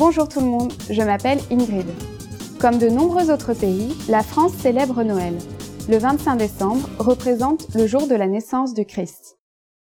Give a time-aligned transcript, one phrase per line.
[0.00, 1.84] Bonjour tout le monde, je m'appelle Ingrid.
[2.58, 5.34] Comme de nombreux autres pays, la France célèbre Noël.
[5.90, 9.36] Le 25 décembre représente le jour de la naissance du Christ.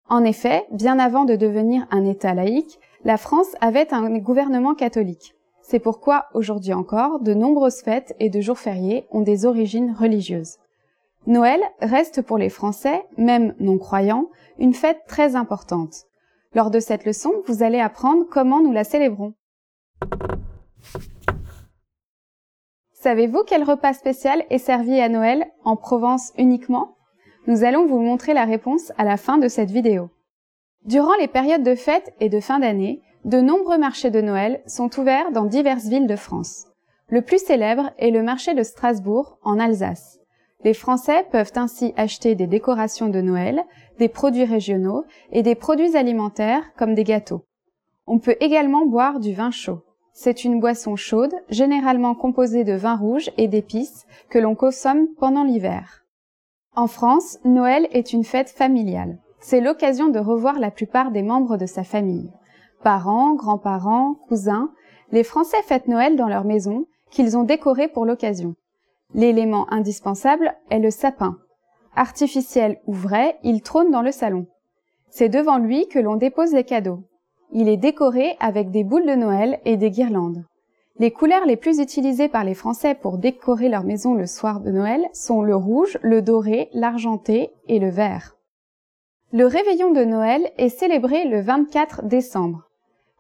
[0.09, 5.37] En effet, bien avant de devenir un État laïque, la France avait un gouvernement catholique.
[5.63, 10.57] C'est pourquoi, aujourd'hui encore, de nombreuses fêtes et de jours fériés ont des origines religieuses.
[11.29, 14.27] Noël reste pour les Français, même non-croyants,
[14.59, 16.07] une fête très importante.
[16.55, 19.35] Lors de cette leçon, vous allez apprendre comment nous la célébrons.
[22.93, 26.97] Savez-vous quel repas spécial est servi à Noël en Provence uniquement?
[27.47, 30.11] Nous allons vous montrer la réponse à la fin de cette vidéo.
[30.85, 34.91] Durant les périodes de fête et de fin d'année, de nombreux marchés de Noël sont
[34.99, 36.67] ouverts dans diverses villes de France.
[37.09, 40.19] Le plus célèbre est le marché de Strasbourg, en Alsace.
[40.65, 43.63] Les Français peuvent ainsi acheter des décorations de Noël,
[43.99, 47.45] des produits régionaux et des produits alimentaires comme des gâteaux.
[48.07, 49.83] On peut également boire du vin chaud.
[50.21, 55.45] C'est une boisson chaude, généralement composée de vin rouge et d'épices, que l'on consomme pendant
[55.45, 56.05] l'hiver.
[56.75, 59.21] En France, Noël est une fête familiale.
[59.39, 62.33] C'est l'occasion de revoir la plupart des membres de sa famille.
[62.83, 64.73] Parents, grands-parents, cousins,
[65.13, 68.57] les Français fêtent Noël dans leur maison, qu'ils ont décorée pour l'occasion.
[69.15, 71.39] L'élément indispensable est le sapin.
[71.95, 74.49] Artificiel ou vrai, il trône dans le salon.
[75.11, 77.05] C'est devant lui que l'on dépose les cadeaux.
[77.53, 80.45] Il est décoré avec des boules de Noël et des guirlandes.
[80.99, 84.71] Les couleurs les plus utilisées par les Français pour décorer leur maison le soir de
[84.71, 88.37] Noël sont le rouge, le doré, l'argenté et le vert.
[89.33, 92.69] Le réveillon de Noël est célébré le 24 décembre.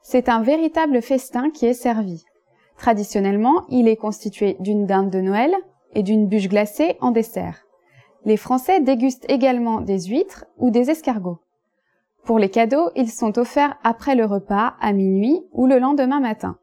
[0.02, 2.24] C'est un véritable festin qui est servi.
[2.76, 5.54] Traditionnellement, il est constitué d'une dinde de Noël,
[5.94, 7.64] et d'une bûche glacée en dessert.
[8.24, 11.38] Les Français dégustent également des huîtres ou des escargots.
[12.28, 16.58] Pour les cadeaux, ils sont offerts après le repas, à minuit ou le lendemain matin.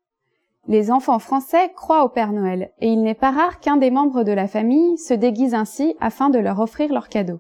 [0.68, 4.22] Les enfants français croient au Père Noël et il n'est pas rare qu'un des membres
[4.22, 7.40] de la famille se déguise ainsi afin de leur offrir leurs cadeaux.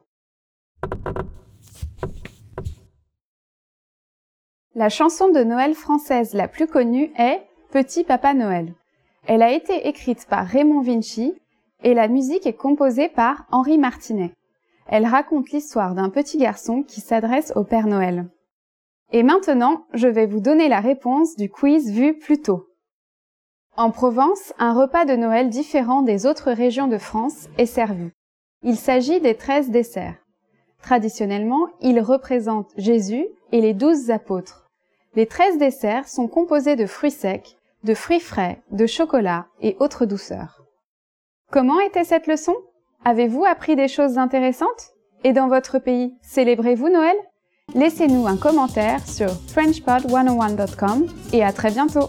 [4.74, 8.74] La chanson de Noël française la plus connue est Petit Papa Noël.
[9.28, 11.36] Elle a été écrite par Raymond Vinci
[11.84, 14.32] et la musique est composée par Henri Martinet.
[14.88, 18.28] Elle raconte l'histoire d'un petit garçon qui s'adresse au Père Noël.
[19.12, 22.68] Et maintenant, je vais vous donner la réponse du quiz vu plus tôt.
[23.78, 28.10] En Provence, un repas de Noël différent des autres régions de France est servi.
[28.64, 30.16] Il s'agit des treize desserts.
[30.82, 34.70] Traditionnellement, ils représentent Jésus et les douze apôtres.
[35.16, 40.06] Les treize desserts sont composés de fruits secs, de fruits frais, de chocolat et autres
[40.06, 40.64] douceurs.
[41.52, 42.56] Comment était cette leçon?
[43.08, 44.96] Avez-vous appris des choses intéressantes?
[45.24, 47.16] Et dans votre pays, célébrez-vous Noël?
[47.76, 52.08] Laissez-nous un commentaire sur frenchpod101.com et à très bientôt